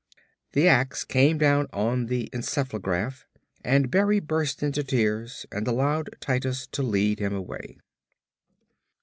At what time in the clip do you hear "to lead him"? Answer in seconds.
6.71-7.35